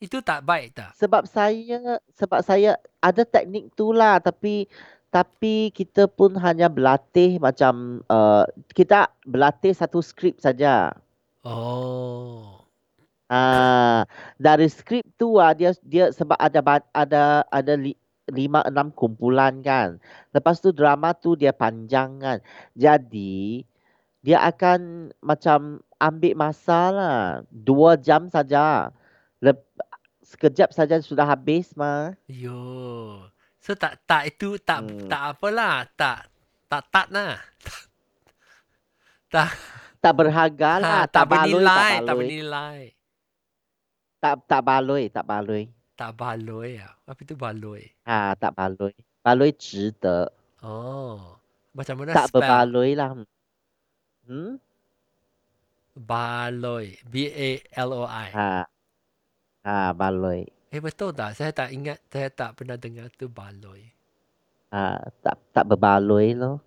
[0.02, 0.90] Itu tak baik tak?
[0.94, 4.66] sebab saya sebab saya ada teknik tu lah tapi
[5.08, 10.92] tapi kita pun hanya berlatih macam uh, kita berlatih satu skrip saja.
[11.46, 12.64] Oh.
[13.28, 14.08] Ah,
[14.40, 17.92] dari skrip tu ah dia dia sebab ada ba- ada ada li,
[18.32, 20.00] lima enam kumpulan kan.
[20.32, 22.38] Lepas tu drama tu dia panjang kan.
[22.72, 23.64] Jadi
[24.24, 27.18] dia akan macam ambil masa lah.
[27.52, 28.88] Dua jam saja.
[29.44, 29.60] Lep,
[30.24, 32.16] sekejap saja sudah habis mah.
[32.26, 33.28] Yo.
[33.60, 35.04] So tak tak itu tak Hmm.
[35.04, 36.32] tak apalah, tak
[36.66, 37.36] tak tak lah.
[39.28, 39.52] tak Tak
[40.14, 41.02] berharga lah.
[41.02, 42.18] ha, tak, baloi, bernilai, tak tak baloi.
[42.18, 42.80] bernilai.
[44.18, 45.62] Tak, tak baloi, tak baloi.
[45.98, 46.94] Tak baloi ah.
[47.10, 47.82] Apa itu baloi?
[48.06, 48.94] Ha, tak baloi.
[49.18, 50.30] Baloi 值得.
[50.62, 51.38] Oh.
[51.74, 52.42] Macam mana Tak spell?
[52.42, 53.10] berbaloi lah.
[54.26, 54.62] Hmm?
[55.98, 56.94] Baloi.
[57.02, 57.50] B A
[57.82, 58.30] L O I.
[58.30, 58.62] Ha.
[59.66, 60.46] Ha, baloi.
[60.70, 61.34] Eh betul tak?
[61.34, 63.90] Saya tak ingat, saya tak pernah dengar tu baloi.
[64.70, 66.62] Ha, tak tak berbaloi loh.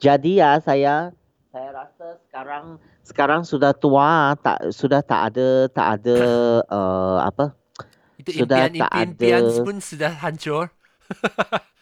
[0.00, 1.12] Jadi ya saya
[1.50, 2.64] saya rasa sekarang
[3.02, 6.18] sekarang sudah tua tak sudah tak ada tak ada
[6.78, 7.54] uh, apa
[8.20, 9.64] Itu Sudah impian tak impian ada.
[9.64, 10.68] pun sudah hancur.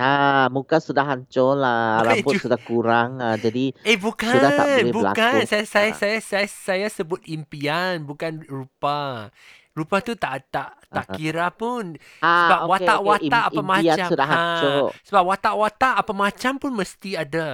[0.00, 2.42] ah muka sudah hancur lah Bukan rambut itu.
[2.42, 5.12] sudah kurang ah jadi Eh bukan, Sudah tak boleh bukan.
[5.12, 5.44] berlakon.
[5.44, 5.94] Saya saya Ah.
[5.94, 9.28] saya saya saya sebut impian bukan rupa.
[9.70, 11.14] Rupa tu tak tak tak Ah.
[11.14, 11.94] kira pun.
[12.18, 14.08] ah Sebab okey, okey, watak-watak im- apa impian macam.
[14.08, 17.48] sudah Ha, hancur sebab watak-watak apa macam pun mesti ada.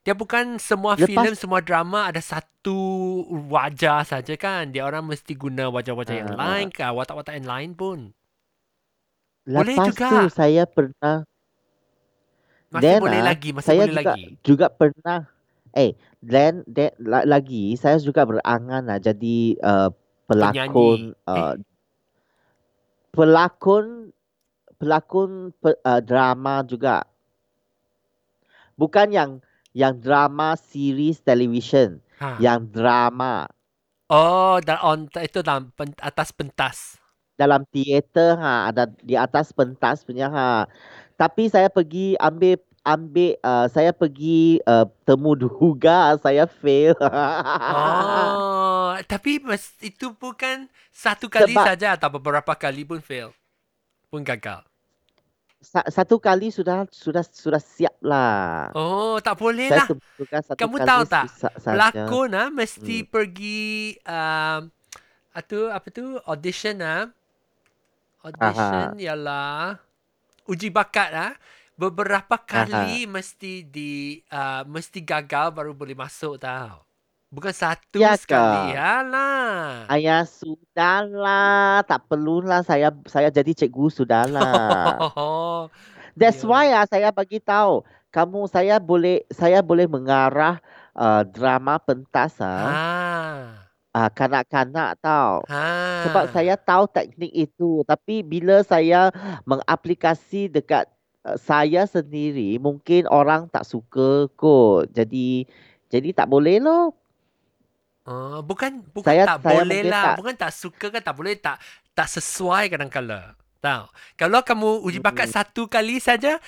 [0.00, 2.76] Dia bukan semua Lepas- filem, semua drama ada satu
[3.48, 4.68] wajah saja kan.
[4.68, 6.38] Dia orang mesti guna wajah-wajah yang Ah.
[6.58, 7.98] lain ke, watak-watak yang lain pun.
[9.42, 10.06] Boleh lepas juga.
[10.08, 11.26] tu saya pernah
[12.74, 14.24] Masih Then, boleh ah, lagi, masih saya boleh juga lagi.
[14.42, 15.28] juga pernah
[15.76, 15.92] eh
[16.24, 19.88] then, then la- lagi saya juga berangan lah jadi uh,
[20.28, 21.16] pelakon Penyanyi.
[21.28, 21.54] uh,
[23.14, 23.86] pelakon
[24.80, 25.30] pelakon
[25.60, 27.04] pe, uh, drama juga
[28.76, 29.30] bukan yang
[29.72, 32.32] yang drama series television Ha.
[32.36, 33.48] yang drama
[34.16, 36.78] Oh, dan on itu dalam pen, atas pentas.
[37.40, 40.68] dalam teater ha ada di atas pentas punya ha
[41.22, 49.38] tapi saya pergi ambil ambil uh, saya pergi uh, temu duga saya fail Oh, tapi
[49.38, 53.30] mas, itu bukan satu kali Sebab- saja atau beberapa kali pun fail.
[54.10, 54.60] Pun gagal.
[55.62, 60.58] Sa- satu kali sudah sudah sudah siap lah Oh, tak boleh saya lah.
[60.58, 61.30] Kamu tahu tak?
[61.62, 63.08] Pelakon ah mesti Hmm.
[63.08, 64.60] pergi um,
[65.32, 67.06] itu apa tu audition ah.
[68.20, 69.78] Audition ialah
[70.48, 71.32] uji bakat ah.
[71.76, 76.84] Beberapa kali mesti di uh, mesti gagal baru boleh masuk tau.
[77.32, 78.72] Bukan satu Ya sekali.
[78.72, 78.76] ke?
[78.76, 79.88] Alah.
[79.90, 85.04] Ayah sudahlah, tak perlulah saya saya jadi cikgu sudahlah.
[86.18, 86.46] That's Ya.
[86.46, 90.60] why ah saya bagi tahu kamu saya boleh saya boleh mengarah
[90.96, 93.61] uh, drama pentas ah ha.
[93.92, 95.44] Uh, kanak-kanak tau.
[95.48, 95.64] Ha.
[96.08, 99.12] Sebab saya tahu teknik itu tapi bila saya
[99.44, 100.88] mengaplikasi dekat
[101.24, 104.90] uh, saya sendiri mungkin orang tak suka kot.
[104.90, 105.44] Jadi
[105.92, 106.96] jadi tak boleh loh.
[108.02, 111.14] Uh, bukan bukan Saya- tak saya boleh mungkin lah, tak- bukan tak suka kan tak
[111.14, 111.56] boleh tak
[111.94, 113.38] tak sesuai kadang-kala.
[113.62, 113.86] Tahu.
[114.18, 115.36] Kalau kamu uji bakat Hmm.
[115.38, 116.42] satu kali saja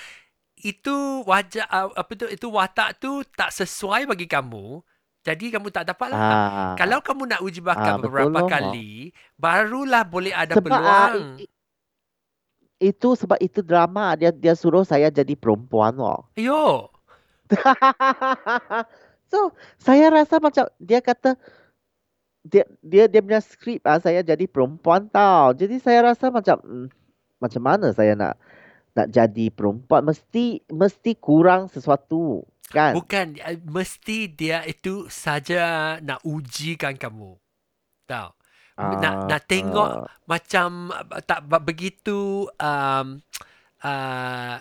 [0.59, 4.83] itu wajah uh, apa tu itu watak tu tak sesuai bagi kamu.
[5.25, 6.21] Jadi kamu tak dapat lah.
[6.21, 6.73] Ah.
[6.77, 8.45] Kalau kamu nak uji bakat Ah, beberapa loh.
[8.45, 11.41] kali, barulah boleh ada sebab ah, peluang.
[11.41, 11.53] i-
[12.77, 16.29] itu sebab itu drama dia dia suruh saya jadi perempuan loh.
[16.37, 16.93] Yo.
[19.31, 21.33] so saya rasa macam dia kata
[22.45, 25.57] dia dia dia punya skrip ah saya jadi perempuan tau.
[25.57, 26.87] Jadi saya rasa macam hmm,
[27.41, 28.37] macam mana saya nak
[28.93, 32.91] nak jadi perempuan mesti mesti kurang sesuatu kan?
[32.91, 37.39] Bukan eh, mesti dia itu saja nak ujikan kamu.
[38.05, 38.29] Tahu.
[38.75, 43.23] nak nak tengok Ah, macam uh, tak begitu um,
[43.79, 44.55] uh,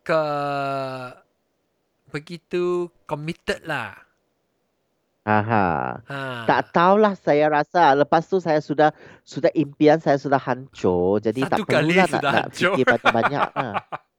[0.00, 0.24] ke
[2.08, 3.92] begitu committed lah.
[5.22, 6.02] Aha.
[6.02, 6.18] Ha.
[6.50, 8.90] Tak tahulah saya rasa lepas tu saya sudah
[9.22, 13.48] sudah impian saya sudah hancur jadi Satu tak perlulah nak nak fikir banyak-banyak.
[13.54, 13.68] ha.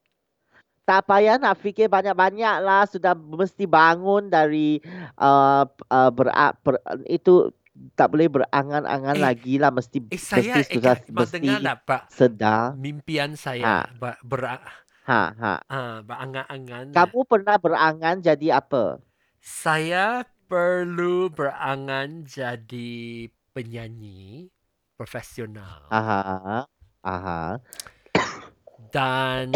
[0.83, 4.83] Tak payah nak fikir banyak-banyak lah sudah mesti bangun dari
[5.15, 6.27] uh, uh, ber,
[6.59, 6.75] ber,
[7.07, 7.47] itu
[7.95, 11.77] tak boleh berangan-angan Eh, lagi lah mesti Eh saya mesti eh, sudah dengar mesti tak
[11.87, 12.63] Pak sedar.
[12.75, 13.77] mimpian saya Ha.
[13.95, 14.59] ber, ber,
[15.03, 15.53] Ha ha.
[15.63, 16.91] ha, berangan-angan.
[16.91, 18.99] Kamu pernah berangan jadi apa?
[19.39, 24.47] Saya perlu berangan jadi penyanyi
[24.95, 26.63] profesional Aha.
[27.03, 27.59] Aha.
[28.91, 29.51] dan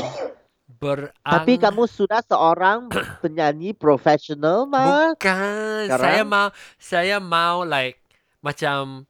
[0.70, 2.92] berang Tapi kamu sudah seorang
[3.24, 5.16] penyanyi profesional mah.
[5.16, 6.04] bukan sekarang?
[6.04, 8.04] saya mau saya mau like
[8.40, 9.08] macam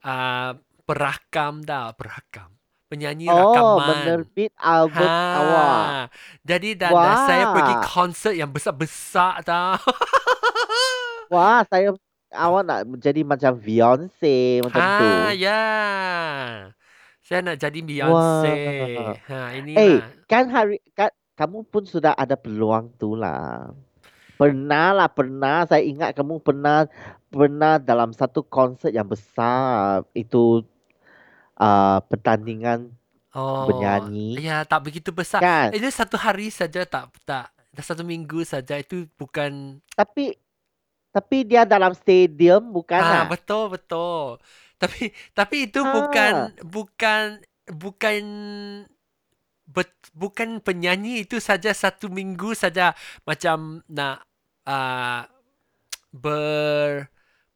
[0.00, 0.50] uh,
[0.82, 2.48] berakam dah berakam
[2.86, 5.76] penyanyi Oh, rakaman menerbit album awak.
[5.76, 6.02] ha.
[6.40, 9.76] Jadi dan, dan saya pergi konsert yang besar-besar tau.
[11.32, 11.96] Wah, saya
[12.30, 15.06] awak nak menjadi macam Beyonce macam tu.
[15.06, 15.62] ha, ya.
[17.24, 18.52] Saya nak jadi Beyonce.
[18.92, 19.16] Wah.
[19.24, 20.12] Ha, ini Eh, lah.
[20.28, 23.72] kan hari kan kamu pun sudah ada peluang tu lah.
[24.34, 25.64] Pernah lah, pernah.
[25.64, 26.84] Saya ingat kamu pernah
[27.26, 30.62] pernah dalam satu konsert yang besar itu
[31.56, 32.92] uh, pertandingan
[33.32, 33.66] Oh.
[33.66, 34.38] bernyanyi.
[34.38, 35.42] Ya, tak begitu besar.
[35.42, 35.74] kan.
[35.74, 40.38] Itu satu hari saja tak tak satu minggu saja itu bukan Tapi
[41.10, 43.24] tapi dia dalam stadium bukan Ah, lah.
[43.26, 44.38] betul betul.
[44.84, 45.92] Tapi tapi itu Ah.
[45.96, 46.34] bukan
[46.66, 47.24] bukan
[47.72, 48.22] bukan
[49.74, 52.92] bet, bukan penyanyi itu saja satu minggu saja
[53.28, 54.24] macam nak
[54.68, 55.24] uh,
[56.12, 57.08] ber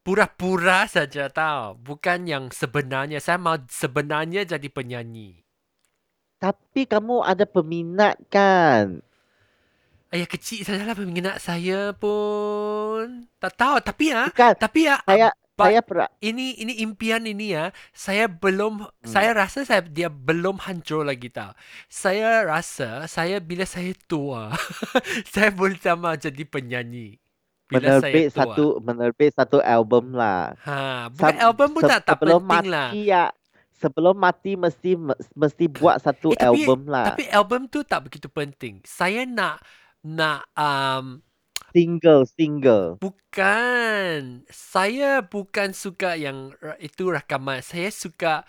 [0.04, 1.76] pura-pura saja tahu.
[1.84, 3.18] Bukan yang sebenarnya.
[3.20, 5.44] Saya mau sebenarnya jadi penyanyi.
[6.42, 9.02] Tapi kamu ada peminat kan?
[10.08, 13.28] Ayah kecil sajalah peminat saya pun.
[13.42, 14.52] Tak tahu tapi ya, Bukan.
[14.56, 15.28] tapi ya Saya
[15.58, 17.74] But- saya pernah ini ini impian ini ya.
[17.90, 19.02] Saya belum Hmm.
[19.02, 21.50] saya rasa saya dia belum hancur lagi tau.
[21.84, 24.54] Saya rasa saya bila saya tua
[25.26, 27.18] saya boleh sama jadi penyanyi.
[27.66, 28.54] Bila menerbit saya tua.
[28.54, 30.54] satu menerbit satu album lah.
[30.62, 32.88] ha bukan Sam- album pun se- tak tak penting mati lah.
[32.94, 33.24] ya.
[33.74, 34.94] Sebelum mati mesti
[35.32, 37.12] mesti buat satu Eh, tapi- album lah.
[37.12, 38.80] tapi album tu tak begitu penting.
[38.82, 39.60] Saya nak
[40.00, 41.18] nak um,
[41.74, 42.96] single single.
[43.00, 48.42] bukan saya bukan suka yang itu rakaman saya suka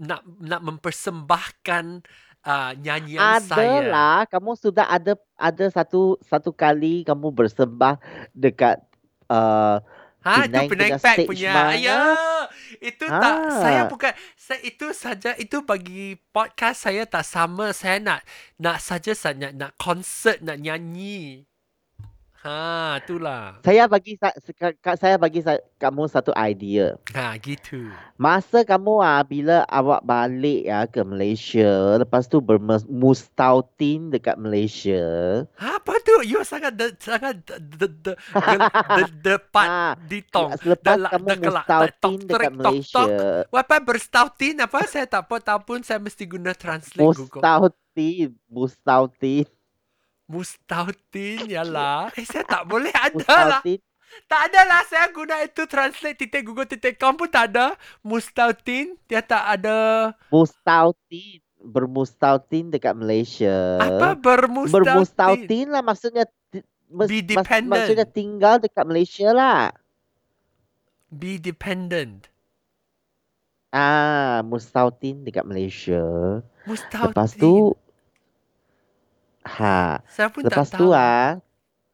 [0.00, 2.00] nak nak mempersembahkan
[2.46, 8.00] uh, nyanyian Ada saya lah, kamu sudah ada ada satu satu kali kamu bersembah
[8.32, 8.80] dekat
[9.28, 9.80] uh,
[10.20, 11.52] Ha, itu Penang Penang punya Pack punya.
[11.56, 11.80] mana?
[11.80, 12.00] Ya.
[12.76, 13.56] Itu tak Ah.
[13.56, 17.72] saya bukan saya itu saja itu bagi podcast saya tak sama.
[17.72, 18.20] Saya nak
[18.60, 21.48] nak saja saya nak, nak konsert nak nyanyi.
[22.40, 23.60] Ha, itulah.
[23.60, 24.16] saya bagi
[24.96, 25.44] saya bagi
[25.76, 26.96] kamu satu idea.
[27.12, 27.92] Ha, gitu.
[28.16, 35.04] Masa kamu ah bila awak balik ya ke Malaysia, lepas tu bermustautin dekat Malaysia.
[35.60, 36.24] Ha, apa tu?
[36.24, 40.56] You sangat de, sangat de, de, de, de, de, depan Ah, di tong.
[40.56, 43.04] Selepas Dah- kamu tak mustautin tok, dekat tok, tok, Malaysia,
[43.52, 44.78] Apa berstautin apa?
[44.88, 47.44] Saya tak apa tahu pun saya mesti guna translate Google.
[47.44, 49.44] mustautin, mustautin,
[50.30, 52.14] Mustautin yalah.
[52.14, 53.62] Eh saya tak boleh ada lah.
[54.30, 57.74] Tak ada lah saya guna itu translate titik google titik com pun tak ada.
[58.06, 60.10] Mustautin dia tak ada.
[60.30, 63.82] Mustautin, bermustautin dekat Malaysia.
[63.82, 64.86] Apa bermustautin?
[64.86, 66.24] Bermustautin lah maksudnya
[66.90, 67.70] Be dependent.
[67.70, 69.74] maksudnya tinggal dekat Malaysia lah.
[71.10, 72.30] Be dependent.
[73.70, 76.02] Ah, mustautin dekat Malaysia.
[76.66, 77.14] Mustautin.
[77.14, 77.74] Lepas tu
[79.52, 80.96] ha, saya pun lepas tak tu tahu.
[80.96, 81.38] ah,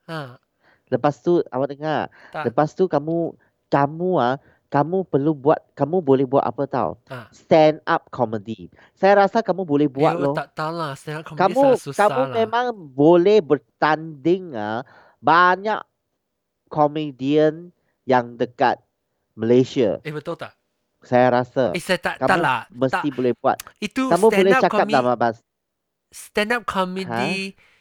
[0.05, 0.38] Ha.
[0.87, 2.07] Lepas tu awak dengar.
[2.31, 2.47] Tak.
[2.47, 3.35] Lepas tu kamu
[3.66, 6.95] kamu ah kamu perlu buat kamu boleh buat apa tahu?
[7.07, 7.27] Ah.
[7.29, 8.71] Stand up comedy.
[8.92, 10.33] Saya rasa kamu boleh buat eh, loh.
[10.33, 10.95] tak tahu lah.
[10.95, 12.35] Stand up comedy Kamu sangat susah kamu lah.
[12.37, 14.87] memang boleh bertanding ah
[15.19, 15.83] banyak
[16.66, 17.71] komedian
[18.05, 18.79] yang dekat
[19.33, 19.99] Malaysia.
[20.03, 20.55] Eh, betul tak?
[21.01, 22.61] Saya rasa Eh, saya tak, kamu tak lah.
[22.69, 23.14] mesti Tak.
[23.14, 23.57] boleh buat.
[23.79, 24.95] Itu Kamu stand boleh up cakap comedy.
[24.95, 25.37] nama bas.
[26.16, 27.52] Stand up comedy.
[27.52, 27.76] Awak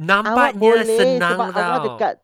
[0.00, 1.60] Nampaknya boleh senang sebab tau.
[1.60, 2.14] awak dekat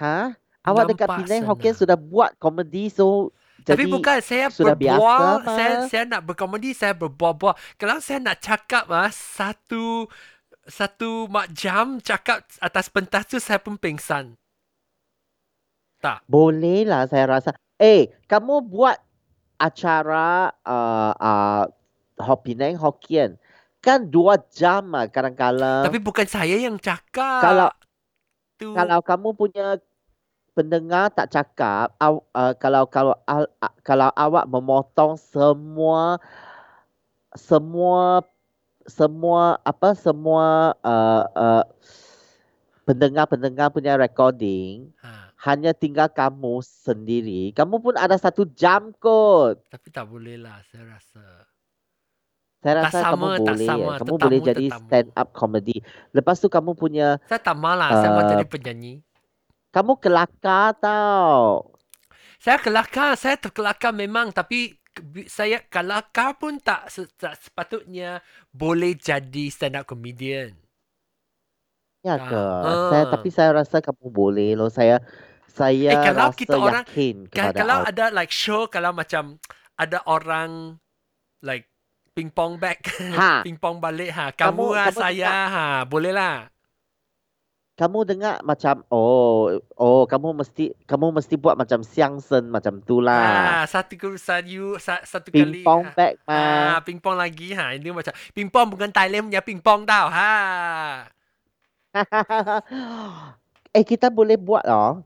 [0.00, 0.18] Ha?
[0.64, 3.32] Awak dekat Nampak Penang Hokkien sudah buat komedi so
[3.64, 5.56] Tapi jadi bukan saya sudah biasa berbual, mah.
[5.56, 7.52] saya saya nak berkomedi, saya berbual-bual.
[7.76, 10.08] Kalau saya nak cakap ah satu
[10.64, 14.36] satu mak jam cakap atas pentas tu saya pun pingsan.
[16.00, 16.24] Tak.
[16.24, 17.52] boleh lah saya rasa.
[17.76, 18.96] Eh, kamu buat
[19.60, 21.64] acara uh, uh,
[22.20, 23.40] Ho- Penang Hokkien
[23.80, 25.88] kan dua jam lah kadang-kadang.
[25.88, 27.40] Tapi bukan saya yang cakap.
[27.40, 27.76] Kalau-
[28.60, 29.66] tu kalau kamu punya
[30.52, 36.20] pendengar tak cakap, aw, uh, kalau kalau al, uh, kalau awak memotong semua
[37.32, 38.20] semua
[38.84, 41.64] semua apa semua uh, uh,
[42.84, 49.62] pendengar-pendengar punya recording ha, hanya tinggal kamu sendiri, kamu pun ada satu jam kot.
[49.70, 51.48] tapi tak boleh lah saya rasa.
[52.60, 53.90] Saya Tak rasa sama, kamu tak boleh, sama.
[53.90, 54.80] kamu Tetamu, boleh jadi tetamu.
[54.84, 55.76] stand up comedy.
[56.10, 58.94] Lepas tu kamu punya, Saya tak malah, saya mau Uh, jadi penyanyi.
[59.70, 61.72] kamu kelakar tau.
[62.36, 64.76] Saya kelakar, saya terkelakar memang tapi
[65.24, 68.20] saya kelakar pun tak, se- tak sepatutnya
[68.50, 70.52] boleh jadi stand up comedian.
[72.02, 72.32] Ya ke?
[72.34, 72.90] ah.
[72.90, 74.68] Saya tapi saya rasa kamu boleh loh.
[74.68, 74.98] Saya
[75.46, 77.88] saya Eh, kalau rasa kita orang- yakin kepada kalau awak.
[77.88, 79.36] ada like show kalau macam
[79.76, 80.80] ada orang
[81.40, 81.69] like
[82.20, 82.84] pingpong back,
[83.16, 83.40] Ha.
[83.48, 86.36] pingpong balik ha, kamu, Kamu- lah kamu saya ha, boleh lah.
[87.74, 93.64] Kamu dengar macam oh oh kamu mesti kamu mesti buat macam siangsen macam tu lah.
[93.64, 95.64] Ha, satu kurusan you sa, satu kali.
[95.64, 95.96] Pingpong ha.
[95.96, 96.36] back Ha,
[96.76, 96.84] mah.
[96.84, 97.72] pingpong lagi ha.
[97.72, 100.12] Ini macam pingpong bukan Thailand punya pingpong tau.
[100.12, 100.36] Ha.
[103.72, 105.00] eh kita boleh buat loh.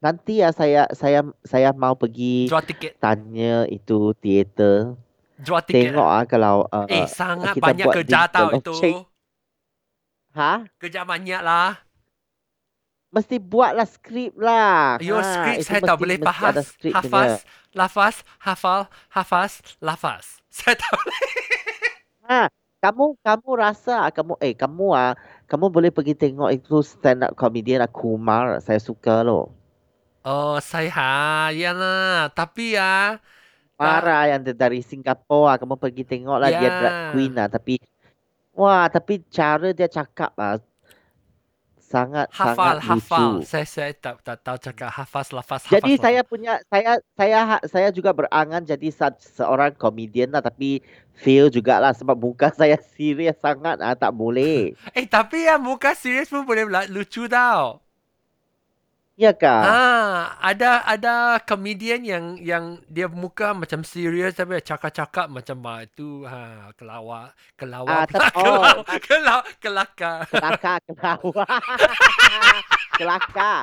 [0.00, 3.00] Nanti ya saya saya saya mau pergi Jual tiket.
[3.00, 4.92] tanya itu teater.
[5.40, 5.92] Jual tiket.
[5.92, 8.72] Tengok ah kalau uh, Eh, sangat kita banyak kerja tau itu.
[10.36, 10.52] Ha?
[10.78, 11.80] Kerja banyak lah.
[13.10, 15.02] Mesti buatlah skrip lah.
[15.02, 16.78] Your Ha, script saya tak boleh bahas.
[16.78, 17.74] Hafaz, punya.
[17.74, 20.38] lafaz, hafal, hafaz, lafaz.
[20.54, 21.22] Saya tak boleh.
[22.26, 22.46] Ha,
[22.78, 25.14] kamu kamu rasa kamu eh kamu ah
[25.46, 28.58] kamu boleh pergi tengok itu stand up comedian lah Kumar.
[28.62, 29.50] Saya suka loh.
[30.20, 31.12] Oh, saya ha,
[31.50, 32.28] ya lah.
[32.36, 33.16] Tapi ya,
[33.80, 35.52] Marah yang dari Singapura.
[35.52, 36.76] ah, Kamu pergi tengok lah dia Ya.
[36.76, 37.48] drag queen lah.
[37.48, 37.74] Tapi
[38.52, 40.60] wah tapi cara dia cakap lah
[41.80, 43.28] sangat hafal, sangat hafal.
[43.42, 43.50] lucu.
[43.50, 45.74] Saya saya tak tak tahu cakap hafaz, lafaz, hafaz.
[45.74, 46.04] Jadi lafaz.
[46.06, 48.88] saya punya saya saya ha- saya juga berangan jadi
[49.18, 50.78] seorang komedian lah tapi
[51.18, 54.70] fail jugalah sebab muka saya serius sangat ah tak boleh.
[54.94, 57.82] Eh, tapi ya muka serius pun boleh lucu tau.
[59.18, 59.62] Ya kah?
[59.62, 59.80] Ha,
[60.40, 66.72] ada ada komedian yang yang dia muka macam serius tapi cakap-cakap macam ah, itu ha
[66.72, 70.18] kelawar kelawar Ah, kelawar oh, kelawar kelakar.
[70.30, 71.46] Kelakar ketawa.
[73.00, 73.60] Kelakar.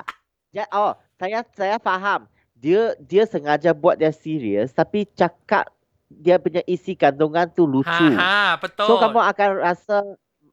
[0.54, 2.30] Ja, oh, saya saya faham.
[2.58, 5.70] Dia dia sengaja buat dia serius tapi cakap
[6.08, 7.90] dia punya isi kandungan tu lucu.
[7.90, 8.88] Ha ha, betul.
[8.88, 9.98] So kamu akan rasa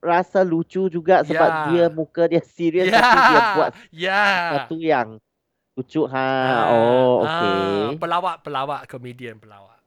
[0.04, 1.64] rasa lucu juga sebab Ya.
[1.66, 2.94] dia muka dia serius ya.
[2.94, 4.20] tapi dia buat ya.
[4.22, 5.08] sesuatu yang
[5.74, 6.28] lucu ha.
[6.28, 7.40] Ah, Oh, ah,
[7.90, 7.98] okey.
[7.98, 9.80] pelawak pelawak komedian pelawak.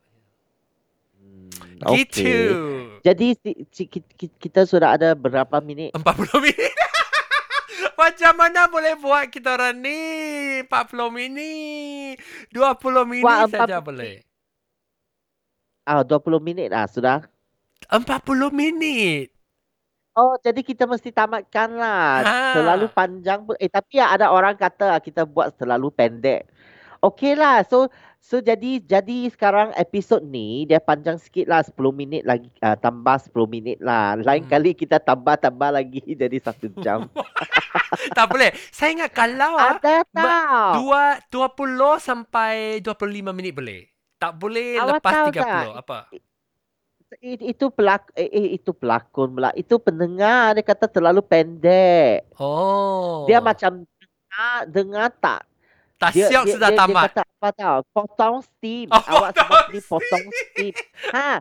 [1.16, 1.48] Hmm,
[1.94, 2.26] Gitu.
[2.26, 3.00] okey.
[3.00, 3.28] Jadi
[4.36, 5.94] kita sudah ada berapa minit?
[5.94, 6.04] 40
[6.42, 6.74] minit.
[7.98, 10.02] Macam mana boleh buat kita orang ni?
[10.66, 10.68] 40
[11.10, 12.18] minit.
[12.50, 12.58] 20
[13.08, 14.16] minit Buat saja 40 boleh.
[15.84, 17.24] Ah, 20 minit lah sudah.
[17.88, 18.04] 40
[18.52, 19.32] minit.
[20.18, 22.26] Oh, jadi kita mesti tamatkan lah.
[22.26, 22.38] Ha.
[22.58, 23.54] Terlalu panjang pun.
[23.62, 26.50] Eh, tapi ya ada orang kata kita buat terlalu pendek.
[27.06, 27.62] Okey lah.
[27.62, 32.50] So, so jadi jadi sekarang episod ni dia panjang sikit lah 10 minit lagi.
[32.65, 34.18] Uh, tambah 10 minit lah.
[34.18, 34.50] Lain Hmm.
[34.50, 37.06] kali kita tambah-tambah lagi jadi satu jam.
[38.18, 38.50] tak boleh.
[38.74, 40.02] Saya ingat kalau ah, ada
[40.74, 43.86] dua, 20 sampai 25 minit boleh.
[44.18, 45.38] Tak boleh Awak lepas tahu 30.
[45.38, 45.65] tak?
[45.78, 45.98] Apa?
[47.24, 49.56] It, itu pelak eh, eh, itu pelakon pula.
[49.56, 52.28] Itu pendengar dia kata terlalu pendek.
[52.36, 53.24] Oh.
[53.32, 55.42] Dia macam dengar, dengar tak
[55.98, 57.04] tak dia, siap dia, sudah dia, tamat.
[57.10, 57.78] Dia kata apa tau?
[57.90, 58.88] Potong steam.
[58.94, 59.84] Oh, Awak potong steam.
[59.90, 60.74] potong steam.
[61.10, 61.32] Ha,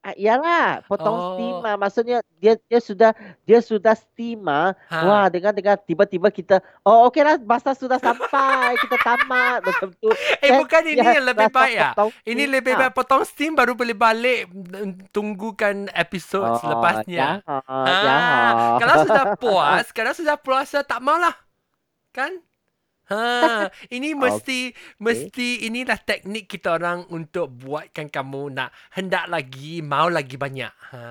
[0.00, 1.24] Ah, iyalah, potong Oh.
[1.30, 1.76] steam ah.
[1.76, 3.12] Maksudnya dia dia sudah
[3.44, 4.72] dia sudah steam ah.
[4.88, 4.96] Ha.
[5.02, 10.08] Wah, dengan dengan tiba-tiba kita oh okeylah masa sudah sampai, kita tamat macam tu.
[10.40, 11.90] Eh, Then bukan ini dia yang lebih rasa baik ya?
[11.92, 12.78] potong Ini steam lebih ah.
[12.80, 17.44] baik potong steam baru boleh balik mm, tunggukan episod Oh, selepasnya.
[17.44, 18.52] jangan, Ha, jangan.
[18.80, 21.36] kalau sudah puas, kalau sudah puasa tak maulah.
[22.10, 22.40] Kan?
[23.10, 24.70] Ha, ini mesti
[25.02, 30.72] mesti inilah teknik kita orang untuk buatkan kamu nak hendak lagi, mau lagi banyak.
[30.94, 31.02] Ha.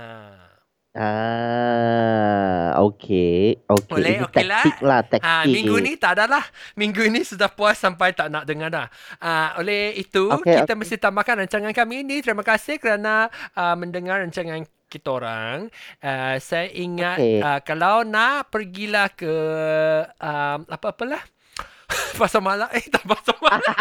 [1.00, 3.62] Ah, okey.
[3.62, 4.64] Okey, Boleh, ini okeylah.
[4.66, 5.22] taktik lah, taktik.
[5.22, 6.46] Ha, minggu ni tak ada lah.
[6.74, 8.88] Minggu ni sudah puas sampai tak nak dengar dah.
[9.22, 10.80] Uh, oleh itu, Okey, kita okey.
[10.82, 12.26] mesti tambahkan rancangan kami ini.
[12.26, 15.70] Terima kasih kerana uh, mendengar rancangan kita orang.
[16.02, 17.38] Uh, saya ingat Okey.
[17.46, 19.30] uh, kalau nak pergilah ke
[20.18, 21.22] um, apa-apalah.
[22.20, 22.70] Pasar malam.
[22.74, 23.64] Eh, tak pasar malam.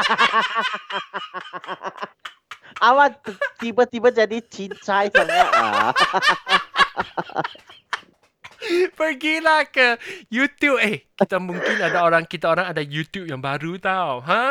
[2.78, 3.26] Awak
[3.58, 5.90] tiba-tiba jadi cincai sangat ah.
[8.98, 9.98] Pergilah ke
[10.30, 10.78] YouTube.
[10.82, 14.22] Eh, kita mungkin ada orang, kita orang ada YouTube yang baru tau.
[14.22, 14.44] Ha.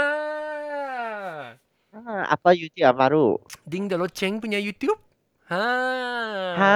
[1.95, 3.39] Ah, apa YouTube yang baru?
[3.63, 4.99] Ding the Loceng punya YouTube.
[5.47, 5.63] Ha.
[6.59, 6.75] Ha.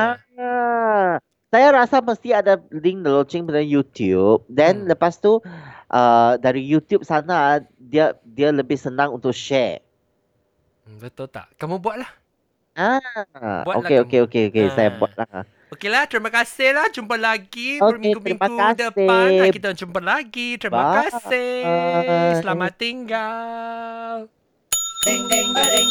[1.52, 4.48] Saya rasa mesti ada link the launching pada YouTube.
[4.48, 4.88] Then Hmm.
[4.88, 5.44] lepas tu
[5.86, 9.84] uh, dari YouTube sana dia dia lebih senang untuk share.
[10.82, 11.52] Hmm, Betul tak?
[11.56, 12.08] Kamu buatlah.
[12.72, 13.04] Ah,
[13.68, 14.06] Buatlah okey kamu.
[14.08, 14.96] okey okey okey saya Ah.
[14.96, 15.44] buatlah.
[15.72, 16.88] Okeylah, terima kasih lah.
[16.88, 18.44] Jumpa lagi Okey, berminggu-minggu
[18.76, 18.76] depan.
[18.76, 19.08] kasih.
[19.08, 20.56] Ah, Kita jumpa lagi.
[20.56, 20.96] Terima Bye.
[21.08, 21.64] kasih.
[22.40, 24.28] Selamat tinggal.
[25.04, 25.88] Ding ding ding.